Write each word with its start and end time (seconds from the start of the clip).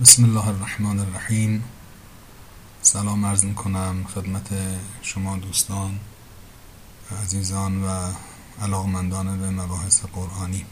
بسم 0.00 0.24
الله 0.24 0.48
الرحمن 0.48 0.98
الرحیم. 0.98 1.64
سلام 2.82 3.26
عرض 3.26 3.44
کنم 3.44 4.04
خدمت 4.14 4.48
شما 5.02 5.36
دوستان 5.36 6.00
عزیزان 7.22 7.84
و 7.84 8.12
علاقمندان 8.62 9.40
به 9.40 9.50
مباحث 9.50 10.04
قرآنی. 10.04 10.64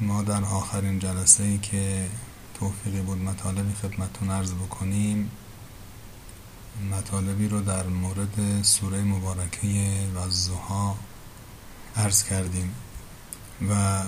ما 0.00 0.22
در 0.22 0.44
آخرین 0.44 0.98
جلسه 0.98 1.44
ای 1.44 1.58
که 1.58 2.08
توفیقی 2.60 3.00
بود 3.00 3.18
مطالبی 3.18 3.74
خدمتتون 3.74 4.30
عرض 4.30 4.52
بکنیم 4.52 5.30
مطالبی 6.90 7.48
رو 7.48 7.60
در 7.60 7.86
مورد 7.86 8.62
سوره 8.62 9.02
مبارکه 9.02 10.08
و 10.14 10.30
زها 10.30 10.96
عرض 11.96 12.22
کردیم 12.22 12.74
و 13.70 14.02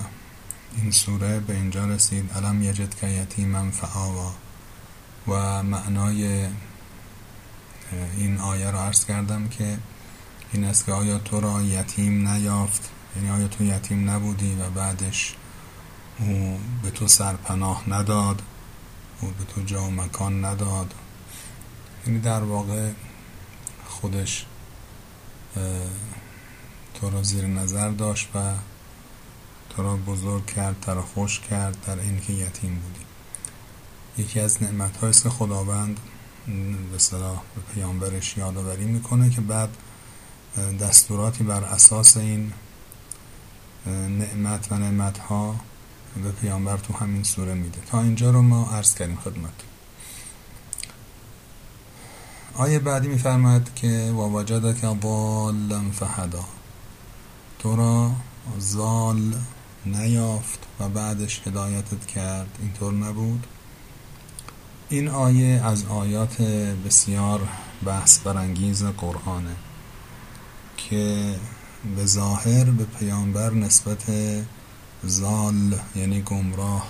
این 0.75 0.91
سوره 0.91 1.39
به 1.39 1.53
اینجا 1.53 1.85
رسید. 1.85 2.31
علم 2.31 2.61
یجد 2.61 2.95
که 2.95 3.07
یتیما 3.07 3.71
فآوا. 3.71 4.33
و 5.27 5.63
معنای 5.63 6.47
این 8.17 8.37
آیه 8.37 8.71
رو 8.71 8.77
عرض 8.77 9.05
کردم 9.05 9.47
که 9.47 9.77
این 10.53 10.63
است 10.63 10.85
که 10.85 10.91
آیا 10.91 11.19
تو 11.19 11.41
را 11.41 11.61
یتیم 11.61 12.27
نیافت؟ 12.27 12.89
یعنی 13.15 13.29
آیا 13.29 13.47
تو 13.47 13.63
یتیم 13.63 14.09
نبودی 14.09 14.55
و 14.55 14.69
بعدش 14.69 15.35
او 16.19 16.59
به 16.83 16.91
تو 16.91 17.07
سرپناه 17.07 17.83
نداد؟ 17.89 18.41
او 19.21 19.33
به 19.39 19.45
تو 19.45 19.61
جا 19.61 19.83
و 19.83 19.91
مکان 19.91 20.45
نداد؟ 20.45 20.93
یعنی 22.07 22.19
در 22.19 22.43
واقع 22.43 22.91
خودش 23.85 24.45
تو 26.93 27.09
را 27.09 27.23
زیر 27.23 27.45
نظر 27.45 27.89
داشت 27.89 28.29
و 28.35 28.53
تو 29.77 29.83
را 29.83 29.95
بزرگ 29.95 30.45
کرد 30.45 30.79
را 30.93 31.01
خوش 31.01 31.39
کرد 31.39 31.77
در 31.85 31.99
اینکه 31.99 32.33
یتیم 32.33 32.75
بودی 32.75 33.05
یکی 34.17 34.39
از 34.39 34.63
نعمت 34.63 35.03
است 35.03 35.23
که 35.23 35.29
خداوند 35.29 35.99
به 36.91 36.97
صلاح 36.97 37.41
به 37.55 37.61
پیامبرش 37.73 38.37
یادآوری 38.37 38.85
می‌کنه 38.85 39.29
که 39.29 39.41
بعد 39.41 39.69
دستوراتی 40.81 41.43
بر 41.43 41.63
اساس 41.63 42.17
این 42.17 42.53
نعمت 43.87 44.71
و 44.71 44.77
نعمت 44.77 45.17
ها 45.17 45.55
به 46.23 46.31
پیامبر 46.31 46.77
تو 46.77 46.93
همین 46.93 47.23
سوره 47.23 47.53
میده. 47.53 47.79
تا 47.91 48.01
اینجا 48.01 48.31
رو 48.31 48.41
ما 48.41 48.69
عرض 48.71 48.95
کردیم 48.95 49.17
خدمت. 49.17 49.53
آیه 52.55 52.79
بعدی 52.79 53.07
میفرماید 53.07 53.73
که 53.75 54.11
و 54.11 54.39
وجدک 54.39 55.01
ضالا 55.01 55.91
فهدا 55.91 56.45
تو 57.59 57.75
را 57.75 58.11
زال 58.57 59.33
نیافت 59.85 60.59
و 60.79 60.89
بعدش 60.89 61.41
هدایتت 61.47 62.05
کرد. 62.05 62.57
اینطور 62.61 62.93
نبود؟ 62.93 63.47
این 64.89 65.07
آیه 65.07 65.61
از 65.65 65.85
آیات 65.85 66.41
بسیار 66.85 67.47
بحث 67.85 68.19
برانگیز 68.19 68.83
قرآنه 68.83 69.55
که 70.77 71.35
به 71.95 72.05
ظاهر 72.05 72.63
به 72.63 72.83
پیامبر 72.83 73.53
نسبت 73.53 74.11
زال 75.03 75.79
یعنی 75.95 76.21
گمراه 76.21 76.87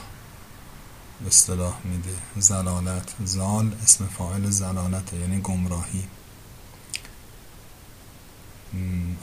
به 1.21 1.27
اصطلاح 1.27 1.75
میده. 1.83 2.17
زلالت. 2.37 3.13
زال 3.25 3.71
اسم 3.83 4.05
فاعل 4.05 4.49
زلالته 4.49 5.17
یعنی 5.17 5.41
گمراهی. 5.41 6.03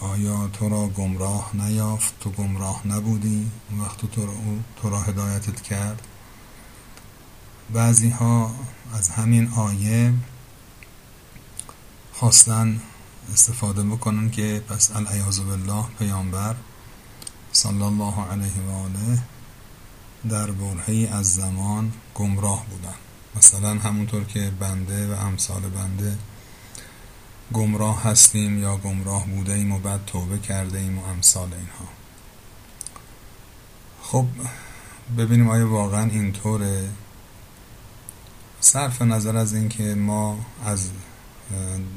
آیا 0.00 0.48
تو 0.52 0.68
را 0.68 0.88
گمراه 0.88 1.50
نیافت؟ 1.54 2.14
تو 2.20 2.30
گمراه 2.30 2.86
نبودی 2.86 3.50
وقت 3.80 4.06
تو 4.06 4.26
را, 4.26 4.32
تو 4.76 4.90
را 4.90 5.00
هدایتت 5.00 5.60
کرد؟ 5.60 6.02
بعضی 7.72 8.10
ها 8.10 8.54
از 8.94 9.08
همین 9.08 9.52
آیه 9.56 10.12
خواستن 12.12 12.80
استفاده 13.32 13.82
بکنن 13.82 14.30
که 14.30 14.62
پس 14.68 14.96
العیاذ 14.96 15.40
بالله 15.40 15.84
پیامبر 15.98 16.54
صلی 17.52 17.82
الله 17.82 18.20
علیه 18.32 18.62
و 18.68 18.72
آله 18.72 19.22
در 20.28 20.50
برهی 20.50 21.06
از 21.06 21.34
زمان 21.34 21.92
گمراه 22.14 22.66
بودن. 22.66 22.94
مثلا 23.36 23.74
همونطور 23.74 24.24
که 24.24 24.52
بنده 24.60 25.14
و 25.14 25.20
امثال 25.20 25.60
بنده 25.60 26.18
گمراه 27.52 28.02
هستیم 28.02 28.58
یا 28.58 28.76
گمراه 28.76 29.26
بوده 29.26 29.52
ایم 29.52 29.72
و 29.72 29.78
بعد 29.78 30.04
توبه 30.06 30.38
کرده 30.38 30.78
ایم 30.78 30.98
و 30.98 31.04
امثال 31.04 31.48
اینها. 31.52 31.88
خب 34.02 34.26
ببینیم 35.18 35.48
آیا 35.48 35.68
واقعا 35.68 36.10
اینطوره؟ 36.10 36.88
صرف 38.60 39.02
نظر 39.02 39.36
از 39.36 39.54
اینکه 39.54 39.94
ما 39.94 40.46
از 40.64 40.90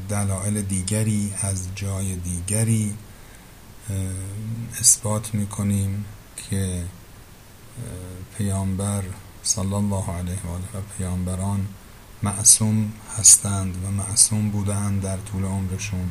دلایل 0.09 0.61
دیگری 0.61 1.33
از 1.41 1.67
جای 1.75 2.15
دیگری 2.15 2.97
اثبات 4.79 5.33
می‌کنیم 5.33 6.05
که 6.49 6.83
پیامبر 8.37 9.03
صلی 9.43 9.73
الله 9.73 10.11
علیه 10.11 10.39
و 10.45 10.49
آله 10.49 10.63
و 10.73 10.81
پیامبران 10.97 11.67
معصوم 12.23 12.93
هستند 13.17 13.85
و 13.85 13.91
معصوم 13.91 14.49
بودند 14.49 15.01
در 15.01 15.17
طول 15.17 15.43
عمرشون. 15.43 16.09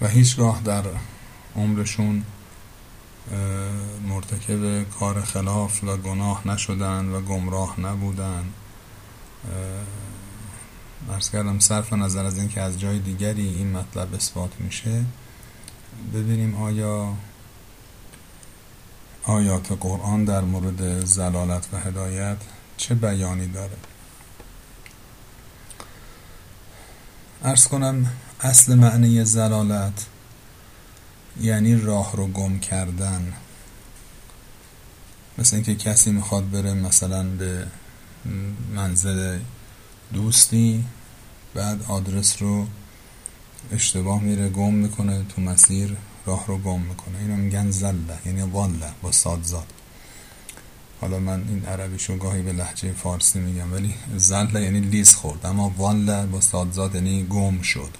و 0.00 0.08
هیچگاه 0.08 0.60
در 0.64 0.84
عمرشون 1.56 2.24
مرتکب 4.08 4.90
کار 4.90 5.22
خلاف 5.22 5.84
و 5.84 5.96
گناه 5.96 6.48
نشدند 6.48 7.14
و 7.14 7.20
گمراه 7.20 7.80
نبودند. 7.80 8.54
ارز 11.10 11.30
کردم 11.30 11.58
صرف 11.58 11.92
نظر 11.92 12.24
از 12.24 12.38
اینکه 12.38 12.60
از 12.60 12.80
جای 12.80 12.98
دیگری 12.98 13.48
این 13.48 13.72
مطلب 13.72 14.14
اثبات 14.14 14.60
میشه 14.60 15.04
ببینیم 16.14 16.54
آیا 16.54 17.14
آیات 19.22 19.72
قرآن 19.72 20.24
در 20.24 20.40
مورد 20.40 21.04
زلالت 21.04 21.68
و 21.72 21.78
هدایت 21.78 22.36
چه 22.76 22.94
بیانی 22.94 23.46
داره. 23.46 23.76
ارز 27.44 27.68
کنم 27.68 28.12
اصل 28.40 28.74
معنی 28.74 29.24
زلالت 29.24 30.06
یعنی 31.40 31.74
راه 31.76 32.16
رو 32.16 32.26
گم 32.26 32.58
کردن. 32.58 33.32
مثل 35.38 35.56
اینکه 35.56 35.74
کسی 35.74 36.10
می‌خواد 36.10 36.50
بره 36.50 36.74
مثلا 36.74 37.22
به 37.22 37.66
منزل 38.74 39.38
دوستی 40.12 40.84
بعد 41.54 41.82
آدرس 41.88 42.42
رو 42.42 42.66
اشتباه 43.72 44.22
میره 44.22 44.48
گم 44.48 44.74
می‌کنه 44.74 45.24
تو 45.28 45.42
مسیر 45.42 45.96
راه 46.26 46.46
رو 46.46 46.58
گم 46.58 46.80
می‌کنه. 46.80 47.18
اینو 47.18 47.36
میگن 47.36 47.70
زله 47.70 48.18
یعنی 48.26 48.42
واله 48.42 48.90
با 49.02 49.12
سادزاد 49.12 49.72
حالا 51.00 51.18
من 51.18 51.44
این 51.48 51.64
عربیشو 51.64 52.16
گاهی 52.16 52.42
به 52.42 52.52
لحجه 52.52 52.92
فارسی 52.92 53.40
میگم 53.40 53.72
ولی 53.72 53.94
زله 54.16 54.62
یعنی 54.62 54.80
لیز 54.80 55.14
خورد 55.14 55.46
اما 55.46 55.74
واله 55.78 56.26
با 56.26 56.40
سادزاد 56.40 56.94
یعنی 56.94 57.22
گم 57.24 57.62
شد. 57.62 57.90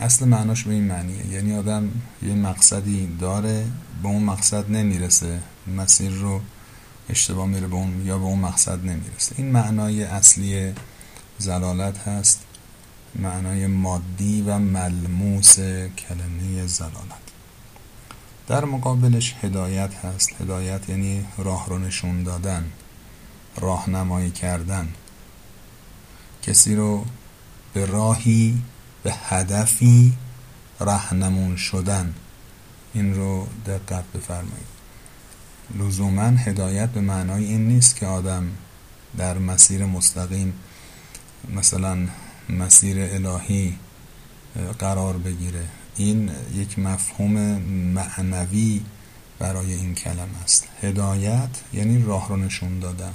اصل 0.00 0.24
معناش 0.24 0.64
به 0.64 0.72
این 0.72 0.84
معنیه 0.84 1.26
یعنی 1.26 1.56
آدم 1.56 1.90
یه 2.22 2.34
مقصدی 2.34 3.16
داره 3.20 3.64
به 4.02 4.08
اون 4.08 4.22
مقصد 4.22 4.70
نمی‌رسه 4.70 5.40
مسیر 5.76 6.10
رو 6.10 6.40
اشتباه 7.08 7.46
میره 7.46 7.66
به 7.66 7.74
اون 7.74 8.06
یا 8.06 8.18
به 8.18 8.24
اون 8.24 8.38
مقصد 8.38 8.84
نمی‌رسه. 8.84 9.34
این 9.38 9.50
معنای 9.50 10.04
اصلی 10.04 10.72
زلالت 11.38 11.98
هست 11.98 12.44
معنای 13.14 13.66
مادی 13.66 14.42
و 14.42 14.58
ملموس 14.58 15.58
کلمه 15.58 16.66
زلالت. 16.66 17.27
در 18.48 18.64
مقابلش 18.64 19.34
هدایت 19.42 19.94
هست. 19.94 20.40
هدایت 20.40 20.88
یعنی 20.88 21.26
راه 21.38 21.68
رو 21.68 21.78
نشون 21.78 22.22
دادن 22.22 22.72
راهنمایی 23.56 24.30
کردن. 24.30 24.88
کسی 26.42 26.74
رو 26.74 27.04
به 27.72 27.86
راهی 27.86 28.62
به 29.02 29.14
هدفی 29.14 30.12
رهنمون 30.80 31.56
شدن. 31.56 32.14
این 32.94 33.14
رو 33.14 33.46
دقت 33.66 34.04
بفرمایید. 34.14 34.78
لزوما 35.78 36.22
هدایت 36.22 36.88
به 36.88 37.00
معنای 37.00 37.44
این 37.44 37.68
نیست 37.68 37.96
که 37.96 38.06
آدم 38.06 38.50
در 39.18 39.38
مسیر 39.38 39.84
مستقیم 39.84 40.52
مثلا 41.54 42.08
مسیر 42.48 42.96
الهی 43.00 43.78
قرار 44.78 45.18
بگیره. 45.18 45.64
این 45.98 46.30
یک 46.54 46.78
مفهوم 46.78 47.32
معنوی 47.94 48.80
برای 49.38 49.72
این 49.72 49.94
کلمه 49.94 50.42
است. 50.44 50.68
هدایت 50.82 51.48
یعنی 51.72 52.02
راه 52.02 52.28
رو 52.28 52.36
نشون 52.36 52.78
دادن 52.78 53.14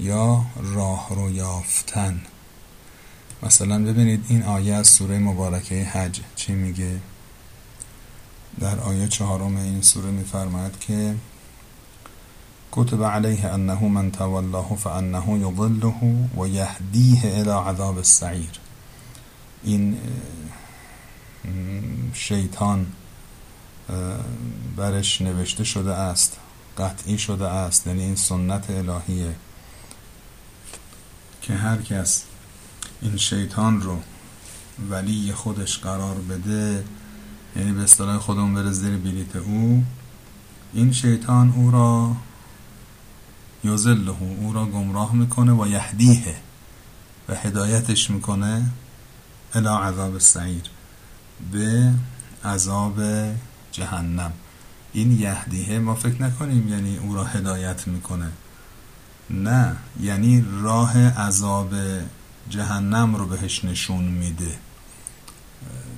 یا 0.00 0.44
راه 0.62 1.14
رو 1.14 1.30
یافتن. 1.30 2.20
مثلا 3.42 3.84
ببینید 3.84 4.24
این 4.28 4.42
آیه 4.42 4.74
از 4.74 4.86
سوره 4.86 5.18
مبارکه 5.18 5.84
حج 5.84 6.20
چی 6.36 6.52
میگه؟ 6.52 7.00
در 8.60 8.80
آیه 8.80 9.08
چهارم 9.08 9.56
این 9.56 9.82
سوره 9.82 10.10
میفرماید 10.10 10.78
که 10.78 11.14
کتب 12.72 13.04
علیه 13.04 13.46
انه 13.46 13.84
من 13.84 14.10
تولاه 14.10 14.76
فانه 14.76 15.38
یضله 15.38 15.94
و 16.38 16.46
یهدیه 16.46 17.20
الى 17.24 17.70
عذاب 17.70 17.96
السعیر. 17.96 18.60
این 19.64 19.96
شیطان 22.12 22.86
برش 24.76 25.20
نوشته 25.20 25.64
شده 25.64 25.94
است 25.94 26.36
قطعی 26.78 27.18
شده 27.18 27.48
است 27.48 27.86
یعنی 27.86 28.02
این 28.02 28.16
سنت 28.16 28.70
الهیه. 28.70 29.36
که 31.42 31.54
هر 31.54 31.82
کس 31.82 32.24
این 33.02 33.16
شیطان 33.16 33.82
رو 33.82 33.98
ولی 34.90 35.32
خودش 35.32 35.78
قرار 35.78 36.14
بده 36.14 36.84
یعنی 37.56 37.72
به 37.72 37.82
اصطلاح 37.82 38.18
خودمون 38.18 38.54
بره 38.54 38.70
زیر 38.70 38.96
بلیت 38.96 39.36
او 39.36 39.84
این 40.72 40.92
شیطان 40.92 41.52
او 41.56 41.70
را 41.70 42.16
یوزله 43.64 44.22
او 44.40 44.52
را 44.52 44.66
گمراه 44.66 45.14
می‌کنه 45.14 45.52
و 45.52 45.66
یهدیه 45.66 46.36
و 47.28 47.34
هدایتش 47.34 48.10
می‌کنه 48.10 48.70
الا 49.54 49.78
عذاب 49.78 50.18
سعیر 50.18 50.62
به 51.52 51.92
عذاب 52.44 53.00
جهنم. 53.72 54.32
این 54.92 55.20
یهدیه 55.20 55.78
ما 55.78 55.94
فکر 55.94 56.22
نکنیم 56.22 56.68
یعنی 56.68 56.96
او 56.96 57.14
را 57.14 57.24
هدایت 57.24 57.88
می‌کنه. 57.88 58.32
نه 59.30 59.76
یعنی 60.00 60.44
راه 60.62 61.08
عذاب 61.08 61.74
جهنم 62.48 63.16
رو 63.16 63.26
بهش 63.26 63.64
نشون 63.64 64.04
میده. 64.04 64.58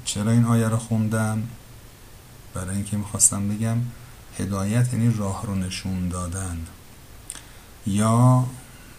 چرا 0.05 0.31
این 0.31 0.45
آیه 0.45 0.69
رو 0.69 0.77
خوندم؟ 0.77 1.43
برای 2.55 2.77
اینکه 2.77 2.97
می‌خواستم 2.97 3.49
بگم 3.49 3.77
هدایت 4.39 4.93
یعنی 4.93 5.15
راه 5.19 5.47
رو 5.47 5.55
نشون 5.55 6.09
دادن. 6.09 6.59
یا 7.87 8.47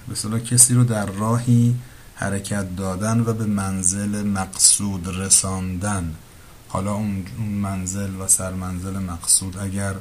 به 0.07 0.39
کسی 0.39 0.73
رو 0.73 0.83
در 0.83 1.05
راهی 1.05 1.75
حرکت 2.15 2.75
دادن 2.75 3.19
و 3.19 3.33
به 3.33 3.45
منزل 3.45 4.27
مقصود 4.27 5.07
رساندن. 5.07 6.15
حالا 6.73 6.93
اون 6.93 7.25
منزل 7.39 8.15
و 8.15 8.27
سرمنزل 8.27 8.99
مقصود 8.99 9.57
اگر 9.57 9.95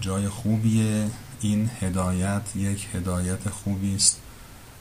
جای 0.00 0.28
خوبیه 0.28 1.10
این 1.40 1.70
هدایت 1.80 2.42
یک 2.56 2.88
هدایت 2.94 3.48
خوبی 3.48 3.94
است 3.94 4.20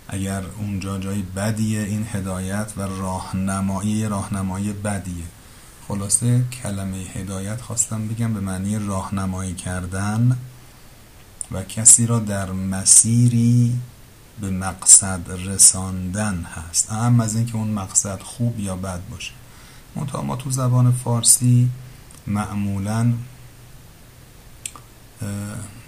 اگر 0.08 0.44
اونجا 0.58 1.00
جای 1.00 1.22
بدیه 1.22 1.84
این 1.84 2.08
هدایت 2.12 2.74
و 2.78 2.82
راهنمایی 2.82 4.08
راهنمایی 4.08 4.74
بدیه. 4.74 5.26
خلاصه 5.88 6.44
کلمه 6.64 6.98
هدایت 6.98 7.62
خواستم 7.62 8.08
بگم 8.08 8.34
به 8.34 8.40
معنی 8.40 8.80
راهنمایی 8.80 9.54
کردن 9.54 10.38
و 11.52 11.64
کسی 11.64 12.08
را 12.08 12.20
در 12.20 12.52
مسیری 12.52 13.80
به 14.42 14.50
مقصد 14.50 15.22
رساندن 15.46 16.44
هست. 16.44 16.92
اهم 16.92 17.20
از 17.20 17.36
اینکه 17.36 17.56
اون 17.56 17.68
مقصد 17.68 18.22
خوب 18.22 18.60
یا 18.60 18.76
بد 18.76 19.02
باشه. 19.12 19.32
منتها 19.96 20.22
ما 20.22 20.36
تو 20.36 20.52
زبان 20.52 20.92
فارسی 20.92 21.70
معمولا 22.28 23.14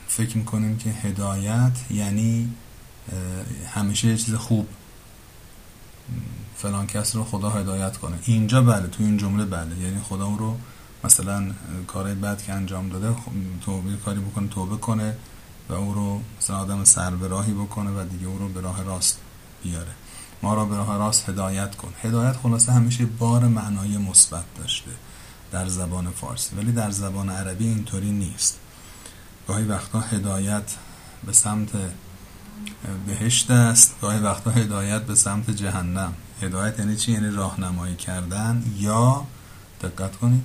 فکر 0.08 0.38
می‌کنیم 0.38 0.78
که 0.78 0.90
هدایت 0.90 1.72
یعنی 1.92 2.50
همیشه 3.74 4.08
یه 4.08 4.18
چیز 4.18 4.36
خوب. 4.36 4.68
فلان 6.56 6.88
کس 6.88 7.16
رو 7.16 7.24
خدا 7.24 7.50
هدایت 7.50 7.98
کنه. 7.98 8.20
اینجا 8.26 8.62
بله 8.62 8.88
تو 8.88 9.04
این 9.04 9.18
جمله 9.18 9.46
بله. 9.46 9.78
یعنی 9.78 10.00
خدا 10.00 10.26
اون 10.26 10.38
رو 10.38 10.58
مثلا 11.04 11.52
کارهای 11.88 12.16
بد 12.16 12.42
که 12.42 12.54
انجام 12.54 12.90
داده 12.90 13.14
خب، 13.14 13.32
توبه 13.62 13.96
کاری 14.06 14.20
بکنه 14.20 14.48
توبه 14.48 14.78
کنه 14.78 15.16
و 15.70 15.74
او 15.74 15.94
رو 15.94 16.22
مثلا 16.38 16.58
آدم 16.58 16.84
سر 16.84 17.16
به 17.16 17.28
راهی 17.28 17.54
بکنه 17.54 17.92
و 17.92 18.06
دیگه 18.06 18.28
او 18.28 18.38
رو 18.38 18.50
به 18.50 18.62
راه 18.62 18.84
راست 18.84 19.20
بیاره. 19.64 19.92
ما 20.42 20.54
را 20.54 20.66
به 20.66 20.76
راه 20.76 20.98
راست 20.98 21.30
هدایت 21.30 21.76
کن. 21.76 21.94
هدایت 22.04 22.38
خلاصه 22.38 22.72
همیشه 22.72 23.06
بار 23.06 23.48
معنای 23.48 23.98
مثبت 23.98 24.44
داشته 24.58 24.92
در 25.52 25.68
زبان 25.68 26.12
فارسی 26.12 26.56
ولی 26.56 26.72
در 26.72 26.92
زبان 26.92 27.30
عربی 27.30 27.68
اینطوری 27.68 28.12
نیست. 28.12 28.60
گاهی 29.48 29.66
وقتا 29.66 30.00
هدایت 30.00 30.64
به 31.26 31.34
سمت 31.34 31.70
بهشت 33.08 33.52
است 33.52 33.96
گاهی 34.02 34.20
وقتا 34.20 34.52
هدایت 34.52 35.02
به 35.02 35.16
سمت 35.16 35.52
جهنم. 35.52 36.14
هدایت 36.42 36.80
یعنی 36.80 36.96
چی؟ 36.96 37.12
یعنی 37.12 37.30
راهنمایی 37.30 37.96
کردن 37.96 38.64
یا 38.78 39.26
دقت 39.82 40.16
کنید 40.16 40.44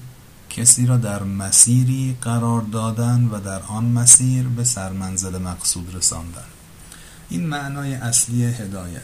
کسی 0.50 0.86
را 0.86 0.96
در 0.96 1.22
مسیری 1.22 2.16
قرار 2.22 2.62
دادن 2.62 3.28
و 3.32 3.40
در 3.40 3.62
آن 3.62 3.84
مسیر 3.84 4.48
به 4.48 4.64
سرمنزل 4.64 5.38
مقصود 5.38 5.94
رساندن. 5.94 6.44
این 7.28 7.46
معنای 7.46 7.94
اصلی 7.94 8.44
هدایت. 8.44 9.02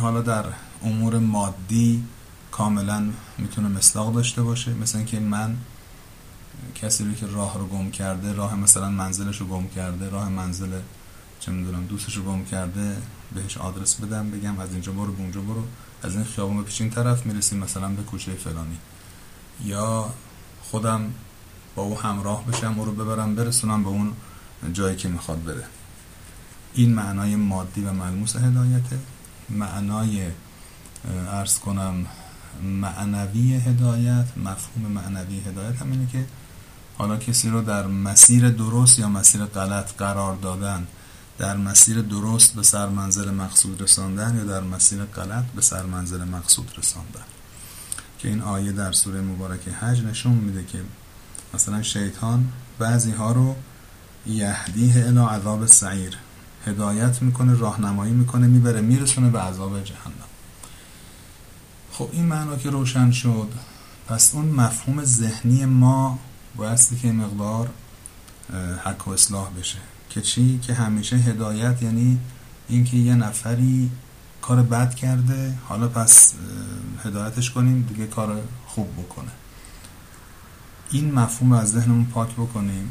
حالا 0.00 0.22
در 0.22 0.44
امور 0.82 1.18
مادی 1.18 2.04
کاملا 2.50 3.10
می‌تونه 3.38 3.68
مصداق 3.68 4.14
داشته 4.14 4.42
باشه. 4.42 4.74
مثل 4.74 4.98
اینکه 4.98 5.20
من 5.20 5.56
کسی 6.74 7.04
رو 7.04 7.14
که 7.14 7.26
راه 7.26 7.58
رو 7.58 7.66
گم 7.66 7.90
کرده 7.90 8.32
راه 8.32 8.54
مثلا 8.54 8.90
منزلش 8.90 9.36
رو 9.40 9.46
گم 9.46 9.68
کرده 9.68 10.08
راه 10.08 10.28
منزل 10.28 10.80
چه 11.40 11.52
می‌دونم 11.52 11.86
دوستش 11.86 12.16
رو 12.16 12.22
گم 12.22 12.44
کرده 12.44 12.96
بهش 13.34 13.56
آدرس 13.56 13.94
بدم 13.94 14.30
بگم 14.30 14.58
از 14.58 14.72
اینجا 14.72 14.92
برو 14.92 15.14
اونجا 15.18 15.40
برو. 15.40 15.62
از 16.02 16.14
این 16.14 16.24
خیابون 16.24 16.56
به 16.56 16.62
پیشین 16.62 16.90
طرف 16.90 17.26
می‌رسیم 17.26 17.58
مثلا 17.58 17.88
به 17.88 18.02
کوچه 18.02 18.32
فلانی. 18.32 18.78
یا 19.64 20.12
خودم 20.62 21.12
با 21.74 21.82
او 21.82 22.00
همراه 22.00 22.46
بشم 22.46 22.74
او 22.78 22.84
رو 22.84 22.92
ببرم 22.92 23.34
برسونم 23.34 23.82
به 23.82 23.88
اون 23.88 24.12
جایی 24.72 24.96
که 24.96 25.08
می‌خواد 25.08 25.44
بره. 25.44 25.64
این 26.74 26.94
معنای 26.94 27.36
مادی 27.36 27.80
و 27.80 27.92
ملموس 27.92 28.36
هدایته. 28.36 28.98
معنای 29.50 30.26
ارز 31.28 31.58
کنم 31.58 32.06
معنوی 32.62 33.54
هدایت 33.54 34.26
مفهوم 34.36 34.92
معنوی 34.94 35.40
هدایت 35.40 35.76
هم 35.76 35.90
اینه 35.90 36.06
که 36.12 36.24
حالا 36.98 37.16
کسی 37.16 37.50
رو 37.50 37.62
در 37.62 37.86
مسیر 37.86 38.50
درست 38.50 38.98
یا 38.98 39.08
مسیر 39.08 39.44
غلط 39.44 39.96
قرار 39.96 40.36
دادن 40.36 40.86
در 41.38 41.56
مسیر 41.56 42.00
درست 42.00 42.54
به 42.54 42.62
سر 42.62 42.88
منزل 42.88 43.30
مقصود 43.30 43.82
رساندن 43.82 44.36
یا 44.36 44.44
در 44.44 44.60
مسیر 44.60 45.04
غلط 45.04 45.44
به 45.44 45.62
سر 45.62 45.82
منزل 45.82 46.24
مقصود 46.24 46.72
رساندن. 46.78 47.24
که 48.18 48.28
این 48.28 48.42
آیه 48.42 48.72
در 48.72 48.92
سوره 48.92 49.20
مبارک 49.20 49.68
حج 49.68 50.02
نشون 50.02 50.32
میده 50.32 50.64
که 50.64 50.78
مثلا 51.54 51.82
شیطان 51.82 52.52
بعضی 52.78 53.10
ها 53.10 53.32
رو 53.32 53.56
یهدیه 54.26 55.06
الی 55.06 55.18
عذاب 55.18 55.66
سعیر 55.66 56.16
هدایت 56.66 57.22
می‌کنه 57.22 57.54
راهنمایی 57.54 58.12
می‌کنه 58.12 58.46
می‌بره 58.46 58.80
میرسونه 58.80 59.30
به 59.30 59.40
عذاب 59.40 59.84
جهنم. 59.84 60.30
خب 61.92 62.08
این 62.12 62.26
معنا 62.26 62.56
که 62.56 62.70
روشن 62.70 63.10
شد. 63.10 63.48
پس 64.06 64.34
اون 64.34 64.44
مفهوم 64.44 65.04
ذهنی 65.04 65.64
ما 65.64 66.18
بایستی 66.56 66.96
که 66.96 67.12
مقدار 67.12 67.70
حق 68.84 69.08
و 69.08 69.10
اصلاح 69.10 69.50
بشه. 69.50 69.78
که 70.10 70.20
چی؟ 70.20 70.58
که 70.58 70.74
همیشه 70.74 71.16
هدایت 71.16 71.82
یعنی 71.82 72.18
اینکه 72.68 72.96
یه 72.96 73.14
نفری 73.14 73.90
کار 74.42 74.62
بد 74.62 74.94
کرده 74.94 75.54
حالا 75.68 75.88
پس 75.88 76.34
هدایتش 77.04 77.50
کنیم 77.50 77.82
دیگه 77.82 78.06
کار 78.06 78.42
خوب 78.66 78.92
بکنه. 78.92 79.30
این 80.90 81.14
مفهوم 81.14 81.52
رو 81.52 81.58
از 81.58 81.72
ذهنمون 81.72 82.04
پاک 82.04 82.32
بکنیم. 82.32 82.90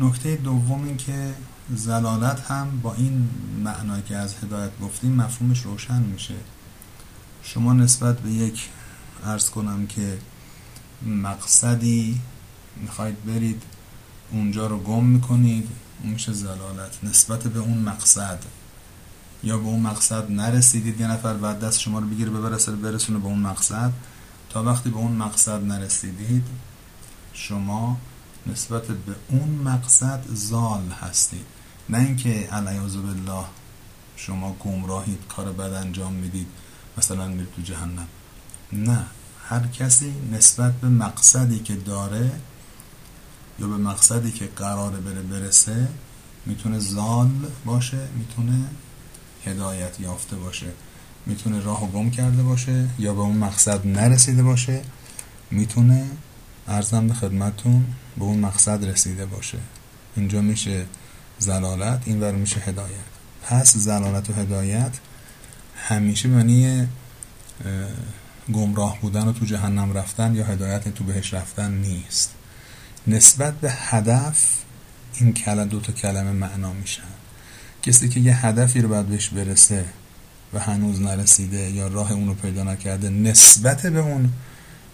نکته 0.00 0.36
دوم 0.36 0.84
این 0.84 0.96
که 0.96 1.34
زلالت 1.70 2.40
هم 2.40 2.80
با 2.80 2.94
این 2.94 3.28
معنایی 3.64 4.02
که 4.02 4.16
از 4.16 4.34
هدایت 4.42 4.70
گفتیم 4.80 5.12
مفهومش 5.12 5.62
روشن 5.62 6.02
میشه. 6.02 6.34
شما 7.42 7.72
نسبت 7.72 8.20
به 8.20 8.30
یک 8.30 8.68
ارز 9.24 9.50
کنم 9.50 9.86
که 9.86 10.18
مقصدی 11.06 12.20
می‌خواید 12.76 13.24
برید 13.24 13.62
اونجا 14.32 14.66
رو 14.66 14.78
گم 14.78 15.04
می‌کنید 15.04 15.68
اون 16.02 16.12
میشه 16.12 16.32
زلالت. 16.32 16.98
نسبت 17.02 17.42
به 17.42 17.58
اون 17.58 17.78
مقصد. 17.78 18.38
یا 19.42 19.58
به 19.58 19.64
اون 19.64 19.80
مقصد 19.80 20.30
نرسیدید 20.30 21.00
یه 21.00 21.06
نفر 21.06 21.34
بعد 21.34 21.60
دست 21.60 21.80
شما 21.80 21.98
رو 21.98 22.06
بگیره 22.06 22.30
ببرسه 22.30 22.72
برسونه 22.72 23.18
به 23.18 23.26
اون 23.26 23.38
مقصد. 23.38 23.92
تا 24.50 24.62
وقتی 24.62 24.90
به 24.90 24.96
اون 24.96 25.12
مقصد 25.12 25.64
نرسیدید 25.64 26.44
شما 27.32 27.98
نسبت 28.46 28.86
به 28.86 29.14
اون 29.28 29.48
مقصد 29.48 30.20
زال 30.28 30.90
هستید. 31.00 31.46
نه 31.88 31.98
اینکه 31.98 32.48
علیاذ 32.52 32.96
بالله 32.96 33.44
شما 34.16 34.56
گمراهید 34.60 35.18
کار 35.28 35.52
بد 35.52 35.72
انجام 35.72 36.12
می‌دید 36.12 36.46
مثلا 36.98 37.28
میرید 37.28 37.52
تو 37.56 37.62
جهنم. 37.62 38.08
نه 38.72 39.04
هر 39.48 39.66
کسی 39.66 40.14
نسبت 40.32 40.72
به 40.72 40.88
مقصدی 40.88 41.58
که 41.58 41.76
داره 41.76 42.32
یا 43.58 43.66
به 43.66 43.76
مقصدی 43.76 44.32
که 44.32 44.46
قراره 44.56 44.96
بره 44.96 45.22
برسه 45.22 45.88
می‌تونه 46.46 46.78
زال 46.78 47.30
باشه 47.64 48.08
می‌تونه 48.16 48.64
هدایت 49.44 50.00
یافته 50.00 50.36
باشه. 50.36 50.66
می‌تونه 51.26 51.60
راه 51.60 51.90
گم 51.90 52.10
کرده 52.10 52.42
باشه 52.42 52.88
یا 52.98 53.14
به 53.14 53.20
اون 53.20 53.36
مقصد 53.36 53.86
نرسیده 53.86 54.42
باشه. 54.42 54.82
می‌تونه 55.50 56.10
ارزم 56.68 57.08
به 57.08 57.14
خدمتون 57.14 57.86
به 58.16 58.24
اون 58.24 58.38
مقصد 58.38 58.84
رسیده 58.84 59.26
باشه. 59.26 59.58
اینجا 60.16 60.40
میشه 60.40 60.86
زلالت 61.38 62.02
این 62.04 62.20
ور 62.20 62.32
میشه 62.32 62.60
هدایت. 62.60 63.14
پس 63.42 63.76
زلالت 63.76 64.30
و 64.30 64.32
هدایت 64.32 64.92
همیشه 65.76 66.28
معنی 66.28 66.88
گمراه 68.52 69.00
بودن 69.00 69.28
و 69.28 69.32
تو 69.32 69.44
جهنم 69.44 69.92
رفتن 69.92 70.34
یا 70.34 70.44
هدایت 70.44 70.88
تو 70.88 71.04
بهش 71.04 71.34
رفتن 71.34 71.72
نیست. 71.72 72.30
نسبت 73.06 73.54
به 73.54 73.72
هدف 73.72 74.58
این 75.14 75.32
کلمه 75.32 75.64
دو 75.64 75.80
تا 75.80 75.92
کلمه 75.92 76.32
معنا 76.32 76.72
میشن. 76.72 77.02
کسی 77.82 78.08
که 78.08 78.20
یه 78.20 78.46
هدفی 78.46 78.80
رو 78.80 78.88
باید 78.88 79.06
بهش 79.06 79.28
برسه 79.28 79.84
و 80.52 80.58
هنوز 80.58 81.00
نرسیده 81.00 81.70
یا 81.70 81.86
راه 81.86 82.12
اون 82.12 82.28
رو 82.28 82.34
پیدا 82.34 82.62
نکرده 82.62 83.08
نسبت 83.08 83.86
به 83.86 83.98
اون 83.98 84.32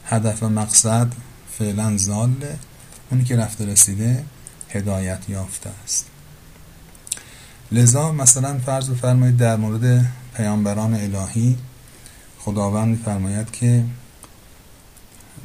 هدف 0.07 0.43
و 0.43 0.49
مقصد 0.49 1.13
فعلا 1.59 1.97
زاله. 1.97 2.59
اونی 3.11 3.25
که 3.25 3.37
رفته 3.37 3.67
رسیده 3.67 4.25
هدایت 4.69 5.29
یافته 5.29 5.71
است. 5.85 6.07
لذا 7.73 8.13
مثلا 8.13 8.59
فرض 8.59 8.91
بفرمایید 8.91 9.37
در 9.37 9.57
مورد 9.57 10.07
پیامبران 10.37 10.95
الهی 10.95 11.59
خداوند 12.39 12.89
میفرماید 12.89 13.51
که 13.51 13.85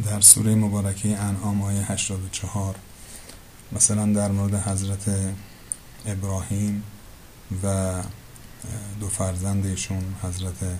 در 0.05 0.21
سوره 0.21 0.55
مبارکه 0.55 1.19
انعام 1.19 1.61
آیه 1.61 1.91
84 1.91 2.75
مثلا 3.71 4.05
در 4.05 4.31
مورد 4.31 4.55
حضرت 4.55 5.09
ابراهیم 6.05 6.83
و 7.63 7.93
دو 8.99 9.09
فرزندشون 9.09 10.15
حضرت 10.23 10.79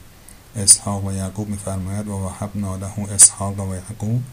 اسحاق 0.56 1.06
و 1.06 1.14
یعقوب 1.14 1.50
میفرماید 1.50 2.08
و 2.08 2.12
وهبنا 2.12 2.76
له 2.76 3.00
اسحاق 3.12 3.60
و 3.60 3.76
یعقوب 3.76 4.24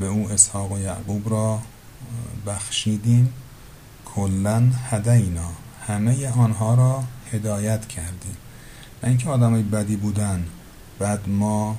به 0.00 0.06
او 0.06 0.30
اسحاق 0.30 0.72
و 0.72 0.78
یعقوب 0.78 1.30
را 1.30 1.60
بخشیدیم 2.46 3.32
کلا 4.04 4.70
هدینا. 4.90 5.48
همه 5.86 6.28
آنها 6.28 6.74
را 6.74 7.04
هدایت 7.32 7.88
کردیم. 7.88 8.36
نه 9.02 9.08
اینکه 9.08 9.30
آدمای 9.30 9.62
بدی 9.62 9.96
بودن 9.96 10.44
بعد 10.98 11.28
ما 11.28 11.76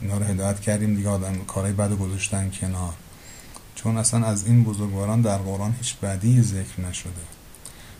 اینا 0.00 0.18
رو 0.18 0.24
هدایت 0.24 0.60
کردیم 0.60 0.94
دیگه 0.94 1.08
آدم 1.08 1.44
کارهای 1.44 1.72
بد 1.72 1.92
گذاشتن 1.92 2.50
کنار. 2.50 2.94
چون 3.74 3.96
اصلا 3.96 4.26
از 4.26 4.46
این 4.46 4.64
بزرگواران 4.64 5.20
در 5.20 5.38
قرآن 5.38 5.74
هیچ 5.78 5.96
بدی 5.96 6.42
ذکر 6.42 6.80
نشده. 6.88 7.10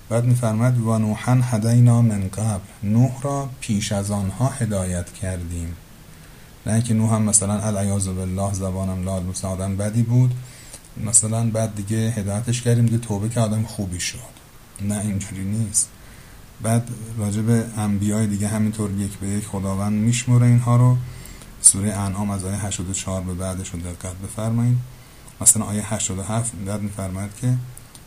بعد 0.09 0.25
میفرماد 0.25 0.81
و 0.81 0.99
نوحن 0.99 1.41
هدینا 1.43 2.03
من 2.03 2.29
قبل. 2.29 2.65
نوح 2.83 3.23
را 3.23 3.49
پیش 3.61 3.93
از 3.93 4.11
آنها 4.11 4.49
هدایت 4.49 5.13
کردیم. 5.13 5.77
نه 6.67 6.73
اینکه 6.73 6.95
نوح 6.95 7.15
هم 7.15 7.23
مثلا 7.23 7.61
العیاذ 7.61 8.09
بالله 8.09 8.55
زبانم 8.55 9.05
لال 9.05 9.23
مثلا 9.23 9.51
آدم 9.51 9.77
بدی 9.77 10.03
بود. 10.03 10.35
مثلا 11.05 11.51
بعد 11.51 11.75
دیگه 11.75 11.97
هدایتش 11.97 12.63
کردیم 12.63 12.87
دیگه 12.87 12.99
توبه 12.99 13.29
که 13.29 13.41
آدم 13.41 13.63
خوبی 13.63 14.01
شد. 14.01 14.19
نه 14.81 15.01
اینجوری 15.01 15.45
نیست. 15.45 15.89
بعد 16.63 16.89
راجع 17.19 17.43
به 17.43 17.65
انبیای 17.77 18.27
دیگه 18.27 18.49
همینطور 18.49 18.91
یک 18.91 19.19
به 19.19 19.29
یک 19.29 19.47
خداوند 19.47 19.93
میشموره 19.93 20.47
اینها 20.47 20.77
رو. 20.77 20.97
سوره 21.61 21.93
انعام 21.93 22.31
از 22.31 22.45
آیه 22.45 22.67
84 22.67 23.23
به 23.23 23.35
بعدش 23.35 23.71
رو 23.71 23.81
دقت 23.81 24.15
بفرمایید. 24.15 24.79
مثلا 25.41 25.65
آیه 25.65 25.95
87 25.95 26.53
بعد 26.67 26.83
میفرماید 26.83 27.31
که 27.41 27.55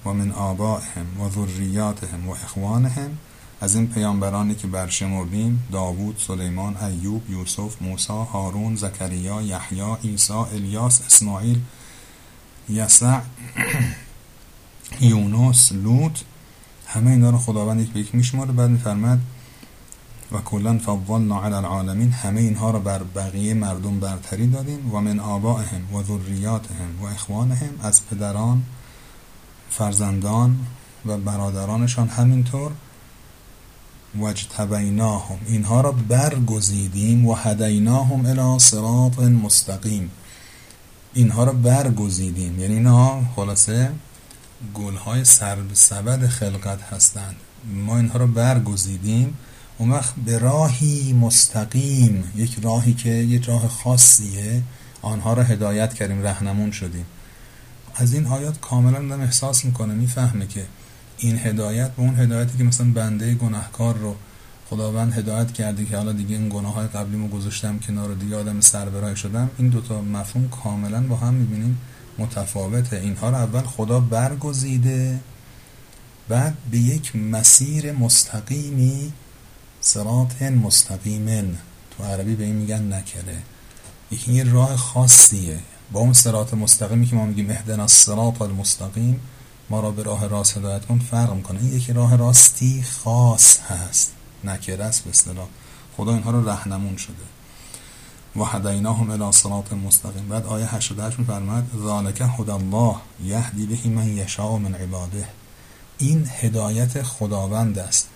و 0.05 0.09
من 0.09 0.31
آبائهم 0.31 1.21
و 1.21 1.29
ذریاتهم 1.29 2.29
و 2.29 2.31
اخوانهم 2.31 3.17
از 3.61 3.75
این 3.75 3.87
پیامبرانی 3.87 4.55
که 4.55 4.67
برشمردیم 4.67 5.67
داوود، 5.71 6.21
سلیمان، 6.27 6.77
ایوب، 6.77 7.29
یوسف، 7.29 7.81
موسی، 7.81 8.13
هارون، 8.13 8.75
زکریا، 8.75 9.41
یحیی، 9.41 9.95
عیسی، 10.03 10.33
الیاس، 10.33 11.01
اسماعیل، 11.05 11.59
یسع، 12.69 13.19
یونس، 15.01 15.71
لوط 15.71 16.19
همه 16.87 17.11
اینا 17.11 17.29
رو 17.29 17.37
خداوند 17.37 17.79
یک 17.81 17.89
به 17.89 17.99
یک 17.99 18.15
میشماره. 18.15 18.51
بعد 18.51 18.69
میفرماد 18.69 19.19
و 20.31 20.37
کلا 20.37 20.79
فضلنا 20.85 21.43
علی 21.43 21.53
العالمین. 21.53 22.11
همه 22.11 22.41
اینها 22.41 22.71
رو 22.71 22.79
بر 22.79 23.03
بقیه 23.03 23.53
مردم 23.53 23.99
برتری 23.99 24.47
دادیم. 24.47 24.93
و 24.93 24.99
من 24.99 25.19
آبائهم 25.19 25.95
و 25.95 26.03
ذریاتهم 26.03 27.01
و 27.01 27.05
اخوانهم 27.05 27.69
از 27.83 28.07
پدران 28.07 28.63
فرزندان 29.69 30.59
و 31.05 31.17
برادرانشان 31.17 32.07
همینطور. 32.07 32.71
وجتبیناهم 34.19 35.37
اینها 35.47 35.81
را 35.81 35.91
برگزیدیم 35.91 37.25
و 37.25 37.35
هدیناهم 37.35 38.25
الى 38.25 38.59
صراط 38.59 39.19
مستقیم 39.19 40.11
اینها 41.13 41.43
را 41.43 41.53
برگزیدیم 41.53 42.59
یعنی 42.59 42.73
اینها 42.73 43.21
خلاصه 43.35 43.91
گلهای 44.73 45.25
سبد 45.73 46.27
خلقت 46.27 46.81
هستند. 46.81 47.35
ما 47.73 47.97
اینها 47.97 48.19
را 48.19 48.27
برگزیدیم. 48.27 49.37
اون 49.77 49.91
وقت 49.91 50.13
به 50.25 50.37
راهی 50.37 51.13
مستقیم 51.13 52.23
یک 52.35 52.57
راهی 52.61 52.93
که 52.93 53.09
یک 53.09 53.43
راه 53.43 53.67
خاصیه 53.67 54.61
آنها 55.01 55.33
را 55.33 55.43
هدایت 55.43 55.93
کردیم 55.93 56.23
رهنمون 56.23 56.71
شدیم. 56.71 57.05
از 57.95 58.13
این 58.13 58.25
آیات 58.25 58.59
کاملا 58.59 58.99
دم 58.99 59.21
احساس 59.21 59.65
می‌کنه 59.65 59.93
می‌فهمه 59.93 60.47
که 60.47 60.65
این 61.19 61.39
هدایت 61.39 61.91
به 61.91 62.01
اون 62.01 62.15
هدایتی 62.15 62.57
که 62.57 62.63
مثلا 62.63 62.91
بنده 62.91 63.33
گناهکار 63.33 63.97
رو 63.97 64.15
خداوند 64.69 65.13
هدایت 65.13 65.51
کرده 65.51 65.85
که 65.85 65.97
حالا 65.97 66.11
دیگه 66.11 66.35
این 66.35 66.49
گناه 66.49 66.73
های 66.73 66.87
قبلیمو 66.87 67.27
گذاشتم 67.27 67.79
کنار 67.79 68.13
دیگه 68.13 68.35
آدم 68.35 68.61
سربرای 68.61 69.15
شدم 69.15 69.49
این 69.57 69.67
دوتا 69.67 70.01
مفهوم 70.01 70.49
کاملا 70.49 71.01
با 71.01 71.15
هم 71.15 71.33
می‌بینیم 71.33 71.77
متفاوته. 72.17 72.97
اینها 72.97 73.29
رو 73.29 73.35
اول 73.35 73.61
خدا 73.61 73.99
برگزیده 73.99 75.19
بعد 76.29 76.57
به 76.71 76.77
یک 76.77 77.15
مسیر 77.15 77.91
مستقیمی 77.91 79.13
سرات 79.81 80.41
مستقیمن 80.41 81.57
تو 81.97 82.03
عربی 82.03 82.35
به 82.35 82.43
این 82.43 82.55
میگن 82.55 82.93
نکره. 82.93 83.37
یکی 84.11 84.33
یه 84.33 84.43
راه 84.43 84.75
خاصیه. 84.75 85.59
با 85.91 85.99
اون 85.99 86.13
سرات 86.13 86.53
مستقیمی 86.53 87.05
که 87.05 87.15
ما 87.15 87.25
میگیم 87.25 87.49
اهدنا 87.49 87.81
الصراط 87.81 88.41
المستقیم 88.41 89.19
ما 89.69 89.79
را 89.79 89.91
به 89.91 90.03
راه 90.03 90.27
راست 90.27 90.57
هدایت 90.57 90.85
کن 90.85 90.99
فرق 90.99 91.33
می‌کنه. 91.33 91.59
این 91.59 91.73
یکی 91.73 91.93
راه 91.93 92.15
راستی 92.15 92.83
خاص 92.83 93.59
هست 93.59 94.13
نکره 94.43 94.83
است 94.83 95.03
به 95.03 95.09
اصطلاح. 95.09 95.47
خدا 95.97 96.13
اینها 96.13 96.31
رو 96.31 96.49
رهنمون 96.49 96.97
شده. 96.97 97.15
و 98.35 98.43
هدیناهم 98.43 99.09
الی 99.09 99.31
صراط 99.31 99.73
مستقیم. 99.73 100.27
بعد 100.29 100.45
آیه 100.45 100.75
88 100.75 101.19
میفرماید 101.19 101.63
ذالک 101.83 102.21
هدی 102.39 102.51
الله 102.51 102.95
یهدی 103.23 103.65
به 103.65 103.89
من 103.89 104.07
یشاء 104.07 104.57
من 104.57 104.73
عباده. 104.73 105.27
این 105.97 106.29
هدایت 106.39 107.03
خداوند 107.03 107.79
است 107.79 108.09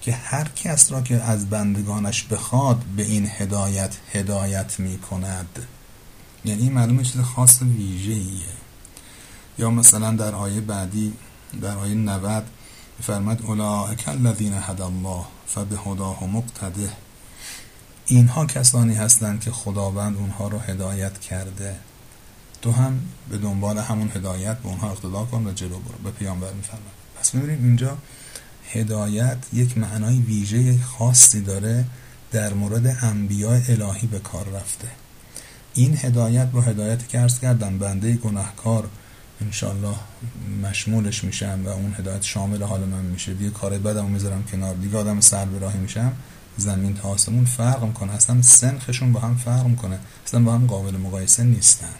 که 0.00 0.12
هر 0.12 0.48
کس 0.48 0.92
را 0.92 1.02
که 1.02 1.14
از 1.14 1.50
بندگانش 1.50 2.24
بخواد 2.24 2.82
به 2.96 3.02
این 3.02 3.26
هدایت 3.26 3.96
هدایت 4.12 4.80
می 4.80 4.98
کند 4.98 5.66
یعنی 6.44 6.62
این 6.62 6.72
معلومه 6.72 7.04
چیز 7.04 7.20
خاص 7.20 7.62
ویژه 7.62 8.12
ایه 8.12 8.63
یا 9.58 9.70
مثلا 9.70 10.12
در 10.12 10.34
آیه 10.34 10.60
بعدی 10.60 11.12
در 11.62 11.76
آیه 11.76 11.94
90 11.94 12.44
فرمد 13.02 13.42
اولئک 13.42 14.08
الذین 14.08 14.52
هدى 14.52 14.82
الله 14.82 15.24
فبهداه 15.46 16.24
مقتده. 16.24 16.90
اینها 18.06 18.46
کسانی 18.46 18.94
هستند 18.94 19.40
که 19.40 19.50
خداوند 19.50 20.16
اونها 20.16 20.48
رو 20.48 20.58
هدایت 20.58 21.20
کرده. 21.20 21.76
تو 22.62 22.72
هم 22.72 23.00
به 23.28 23.38
دنبال 23.38 23.78
همون 23.78 24.10
هدایت 24.14 24.58
به 24.58 24.68
اونها 24.68 24.90
اقتدا 24.90 25.24
کن 25.24 25.46
و 25.46 25.52
جلو 25.52 25.78
برو. 25.78 25.98
به 26.04 26.10
پیامبر 26.10 26.52
میفرماد 26.52 26.92
پس 27.20 27.34
می‌بینیم 27.34 27.64
اینجا 27.64 27.98
هدایت 28.72 29.38
یک 29.52 29.78
معنای 29.78 30.18
ویژه 30.18 30.82
خاصی 30.82 31.40
داره 31.40 31.84
در 32.32 32.54
مورد 32.54 32.98
انبیاء 33.02 33.60
الهی 33.68 34.06
به 34.06 34.18
کار 34.18 34.48
رفته. 34.48 34.88
این 35.74 35.98
هدایت 36.02 36.46
با 36.46 36.60
هدایتی 36.60 37.06
که 37.06 37.20
ارز 37.20 37.40
کردم 37.40 37.78
بنده 37.78 38.12
گناهکار 38.12 38.88
انشالله 39.40 39.96
مشمولش 40.62 41.24
میشم 41.24 41.60
و 41.64 41.68
اون 41.68 41.94
هدایت 41.98 42.22
شامل 42.22 42.62
حال 42.62 42.80
من 42.80 43.04
میشه. 43.04 43.34
دیگه 43.34 43.50
کار 43.50 43.78
بدم 43.78 44.04
می‌ذارم 44.04 44.44
کنار. 44.44 44.74
دیگه 44.74 44.98
آدم 44.98 45.20
سر 45.20 45.44
به 45.44 45.58
راهی 45.58 45.78
میشم. 45.78 46.12
زمین 46.56 46.94
تا 46.94 47.08
آسمون 47.08 47.44
فرق 47.44 47.84
می‌کنه. 47.84 48.12
اصلا 48.12 48.42
سنخشون 48.42 49.12
با 49.12 49.20
هم 49.20 49.36
فرق 49.36 49.66
می‌کنه. 49.66 49.98
اصلا 50.26 50.40
با 50.40 50.54
هم 50.54 50.66
قابل 50.66 50.96
مقایسه 50.96 51.44
نیستند 51.44 51.98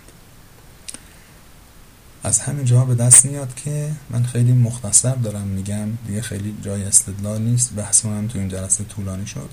از 2.22 2.40
همین 2.40 2.64
جا 2.64 2.84
به 2.84 2.94
دست 2.94 3.24
میاد 3.26 3.54
که 3.54 3.90
من 4.10 4.22
خیلی 4.22 4.52
مختصر 4.52 5.14
دارم 5.14 5.46
میگم. 5.46 5.88
دیگه 6.06 6.22
خیلی 6.22 6.56
جای 6.62 6.84
استدلال 6.84 7.42
نیست. 7.42 7.72
بحث 7.72 8.04
هم 8.04 8.28
تو 8.28 8.38
این 8.38 8.48
جلسه 8.48 8.84
طولانی 8.84 9.26
شد. 9.26 9.50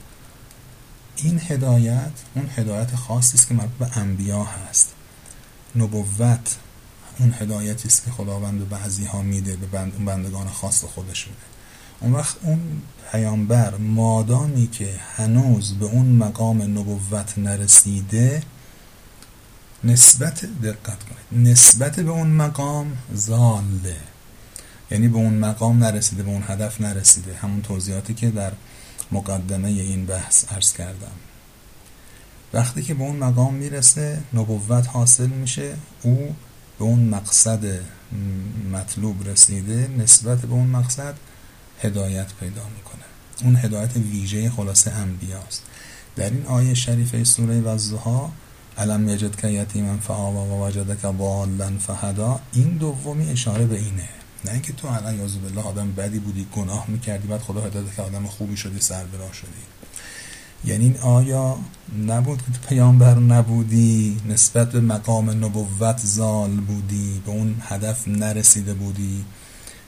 این 1.15 1.41
هدایت 1.47 2.11
اون 2.35 2.49
هدایت 2.55 2.95
خاصی 2.95 3.37
است 3.37 3.47
که 3.47 3.53
مربوط 3.53 3.89
به 3.89 3.97
انبیا 3.97 4.43
هست. 4.43 4.93
نبوت 5.75 6.55
اون 7.19 7.33
هدایتی 7.39 7.87
است 7.87 8.05
که 8.05 8.11
خداوند 8.11 8.59
به 8.59 8.65
بعضی 8.65 9.05
ها 9.05 9.21
میده 9.21 9.55
به 9.55 9.65
بند 9.65 10.05
بندگان 10.05 10.47
خاص 10.47 10.83
خودش 10.83 11.27
میده. 11.27 11.39
اون 12.01 12.13
وقت 12.13 12.35
اون 12.41 12.81
پیامبر 13.11 13.77
مادامی 13.77 14.67
که 14.67 14.99
هنوز 15.15 15.73
به 15.73 15.85
اون 15.85 16.05
مقام 16.05 16.61
نبوت 16.61 17.37
نرسیده 17.37 18.43
نسبت 19.83 20.45
دقت 20.45 20.99
کنید 21.03 21.49
نسبت 21.49 21.99
به 21.99 22.11
اون 22.11 22.27
مقام 22.27 22.97
زاله. 23.13 23.97
یعنی 24.91 25.07
به 25.07 25.17
اون 25.17 25.33
مقام 25.33 25.83
نرسیده 25.83 26.23
به 26.23 26.29
اون 26.29 26.43
هدف 26.47 26.81
نرسیده. 26.81 27.35
همون 27.35 27.61
توضیحاتی 27.61 28.13
که 28.13 28.31
در 28.31 28.51
مقدمه 29.11 29.69
این 29.69 30.05
بحث 30.05 30.45
عرض 30.51 30.73
کردم. 30.73 31.11
وقتی 32.53 32.83
که 32.83 32.93
به 32.93 33.03
اون 33.03 33.15
مقام 33.15 33.53
می‌رسه 33.53 34.21
نبوت 34.33 34.87
حاصل 34.87 35.27
میشه 35.27 35.75
او 36.01 36.35
به 36.81 36.87
اون 36.87 36.99
مقصد 36.99 37.79
مطلوب 38.71 39.27
رسیده 39.27 39.89
نسبت 39.97 40.41
به 40.41 40.53
اون 40.53 40.67
مقصد 40.67 41.15
هدایت 41.81 42.27
پیدا 42.39 42.61
می‌کنه. 42.77 43.03
اون 43.43 43.55
هدایت 43.55 43.95
ویژه 43.95 44.49
خلاصه 44.49 44.91
انبیاست. 44.91 45.63
در 46.15 46.29
این 46.29 46.45
آیه 46.45 46.73
شریفه 46.73 47.23
سوره 47.23 47.61
وزها 47.61 48.31
علم 48.77 49.09
یجد 49.09 49.35
که 49.35 49.47
یتیما 49.47 49.97
فآوا 49.97 50.45
و 50.45 50.67
وجدک 50.67 51.01
ضالا 51.01 51.77
فهدا. 51.77 52.39
این 52.53 52.77
دومی 52.77 53.29
اشاره 53.29 53.65
به 53.65 53.79
اینه. 53.79 54.09
نه 54.45 54.51
اینکه 54.51 54.73
تو 54.73 54.87
الان 54.87 55.19
یازو 55.19 55.39
بالله 55.39 55.61
آدم 55.61 55.91
بدی 55.91 56.19
بودی 56.19 56.47
گناه 56.55 56.85
می‌کردی 56.87 57.27
بعد 57.27 57.41
خدا 57.41 57.61
هدایت 57.61 57.95
که 57.95 58.01
آدم 58.01 58.25
خوبی 58.25 58.57
شدی 58.57 58.81
سر 58.81 59.03
شدی. 59.33 59.80
یعنی 60.65 60.97
آیا 60.97 61.57
نبود 62.07 62.37
که 62.37 62.67
پیامبر 62.69 63.19
نبودی 63.19 64.21
نسبت 64.29 64.71
به 64.71 64.81
مقام 64.81 65.29
نبوت 65.29 65.97
زال 65.97 66.51
بودی 66.51 67.21
به 67.25 67.31
اون 67.31 67.55
هدف 67.61 68.07
نرسیده 68.07 68.73
بودی؟ 68.73 69.25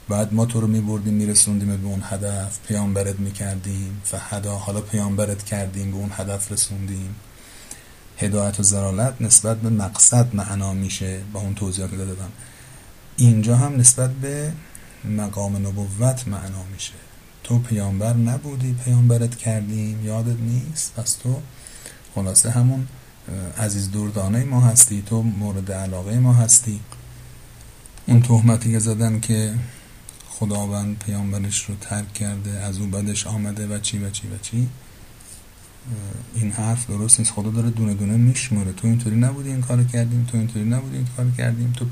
بعد 0.08 0.34
ما 0.34 0.46
تو 0.46 0.60
رو 0.60 0.66
میبردیم 0.66 1.14
میرسوندیم 1.14 1.76
به 1.76 1.86
اون 1.86 2.02
هدف 2.04 2.58
پیامبرت 2.68 3.20
می‌کردیم 3.20 4.00
فهدا 4.04 4.56
حالا 4.56 4.80
پیامبرت 4.80 5.44
کردیم 5.44 5.90
به 5.90 5.96
اون 5.96 6.10
هدف 6.12 6.52
رسوندیم. 6.52 7.14
هدایت 8.18 8.60
و 8.60 8.62
زرالت 8.62 9.14
نسبت 9.20 9.56
به 9.56 9.70
مقصد 9.70 10.34
معنا 10.34 10.72
میشه 10.72 11.20
با 11.32 11.40
اون 11.40 11.54
توضیحات 11.54 11.90
که 11.90 11.96
دادم. 11.96 12.32
اینجا 13.16 13.56
هم 13.56 13.76
نسبت 13.76 14.10
به 14.10 14.52
مقام 15.04 15.56
نبوت 15.56 16.28
معنا 16.28 16.62
میشه. 16.72 16.92
تو 17.44 17.58
پیامبر 17.58 18.14
نبودی 18.14 18.72
پیامبرت 18.84 19.36
کردیم 19.36 20.04
یادت 20.04 20.40
نیست؟ 20.40 20.94
پس 20.96 21.12
تو 21.12 21.40
خلاصه 22.14 22.50
همون 22.50 22.86
عزیز 23.58 23.90
دردانه 23.90 24.44
ما 24.44 24.60
هستی 24.60 25.02
تو 25.02 25.22
مورد 25.22 25.72
علاقه 25.72 26.18
ما 26.18 26.32
هستی. 26.32 26.80
اون 28.06 28.22
تهمتی 28.22 28.72
که 28.72 28.78
زدن 28.78 29.20
که 29.20 29.54
خداوند 30.28 30.98
پیامبرش 30.98 31.64
رو 31.64 31.74
ترک 31.80 32.12
کرده 32.12 32.50
از 32.50 32.78
او 32.78 32.86
بدش 32.86 33.26
آمده 33.26 33.66
و 33.66 33.78
چی 33.78 33.98
و 33.98 34.10
چی 34.10 34.28
و 34.28 34.38
چی 34.42 34.68
این 36.34 36.50
حرف 36.52 36.86
درست 36.86 37.18
نیست. 37.18 37.32
خدا 37.32 37.50
داره 37.50 37.70
دونه 37.70 37.94
دونه 37.94 38.16
میشماره. 38.16 38.72
تو 38.72 38.86
اینطوری 38.86 39.16
نبودی 39.16 39.48
این 39.48 39.60
کار 39.60 39.84
کردیم 39.84 40.26
تو 40.30 40.38
اینطوری 40.38 40.64
نبودی 40.64 40.96
این 40.96 41.08
کار 41.16 41.26
کردیم. 41.38 41.72
تو 41.72 41.86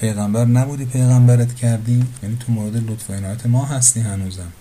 پیغمبر 0.00 0.44
نبودی 0.44 0.84
پیغمبرت 0.84 1.54
کردیم 1.54 2.14
یعنی 2.22 2.36
تو 2.36 2.52
مورد 2.52 2.76
لطف 2.90 3.10
و 3.10 3.12
عنایت 3.12 3.46
ما 3.46 3.64
هستی 3.64 4.00
هنوزم. 4.00 4.52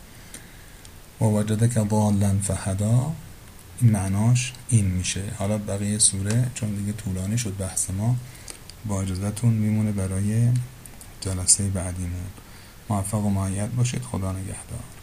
و 1.22 1.68
که 1.68 1.80
ضالا 1.80 2.40
فهدا 2.40 3.12
این 3.82 3.92
معناش 3.92 4.54
این 4.70 4.86
میشه. 4.86 5.24
حالا 5.38 5.58
بقیه 5.58 6.00
سوره 6.00 6.48
چون 6.54 6.76
دیگه 6.76 6.94
طولانی 6.94 7.38
شد 7.38 7.58
بحث 7.58 7.90
ما 7.90 8.16
با 8.86 9.02
اجازتون 9.02 9.54
میمونه 9.54 9.92
برای 9.92 10.50
جلسه 11.22 11.70
بعدیمون. 11.70 12.30
موفق 12.90 13.26
و 13.26 13.30
معید 13.30 13.76
باشید. 13.76 14.02
خدا 14.02 14.32
نگهدار. 14.32 15.01